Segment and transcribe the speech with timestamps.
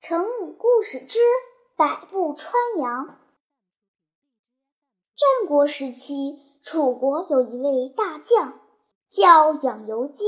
[0.00, 1.18] 成语故事之
[1.76, 3.18] 百步穿杨。
[5.14, 8.54] 战国时期，楚国有一位大将，
[9.10, 10.24] 叫养由基。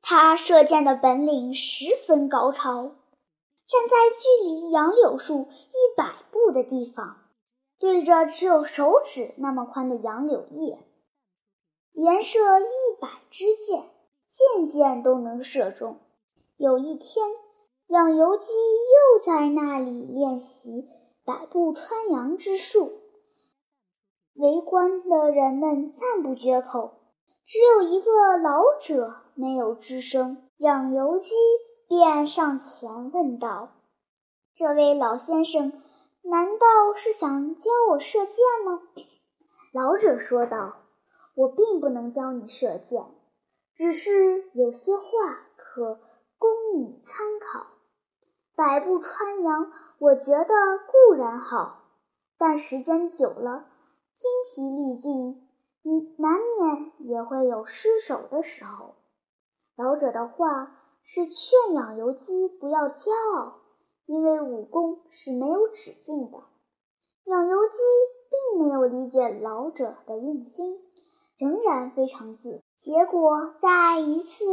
[0.00, 2.84] 他射箭的本领十分高超，
[3.68, 7.18] 站在距离杨柳树一百步的地方，
[7.78, 10.78] 对着只有手指那么宽的杨柳叶，
[11.92, 13.90] 连射一百支箭，
[14.30, 16.00] 箭箭都能射中。
[16.56, 17.26] 有一天。
[17.88, 20.88] 养由基又在那里练习
[21.24, 23.00] 百步穿杨之术，
[24.34, 26.94] 围观的人们赞不绝口。
[27.44, 30.42] 只有一个老者没有吱声。
[30.58, 31.30] 养由基
[31.86, 33.74] 便上前问道
[34.56, 35.70] ：“这位老先生，
[36.22, 38.82] 难道是想教我射箭吗？”
[39.72, 40.76] 老者说道
[41.36, 43.04] ：“我并不能教你射箭，
[43.76, 45.04] 只是有些话
[45.56, 46.00] 可
[46.38, 47.66] 供你参考。”
[48.56, 51.82] 百步穿杨，我觉得固然好，
[52.38, 53.66] 但时间久了，
[54.14, 55.46] 精疲力尽，
[55.82, 58.94] 你难免也会有失手的时候。
[59.76, 63.58] 老者的话是劝养由基不要骄傲，
[64.06, 66.38] 因为武功是没有止境的。
[67.24, 67.76] 养由基
[68.30, 70.80] 并没有理解老者的用心，
[71.36, 72.62] 仍然非常自。
[72.78, 74.44] 结果在一次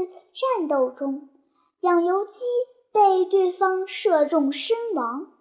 [0.57, 1.29] 战斗中，
[1.79, 2.43] 养由基。
[2.93, 5.33] 被对方射中身亡。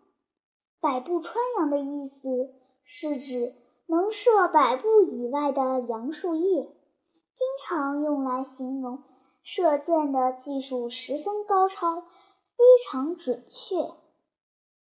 [0.81, 3.55] 百步穿杨的意思是指
[3.87, 9.03] 能射百步以外的杨树叶，经常用来形容
[9.45, 14.02] 射箭的技术十分高超，非常准确。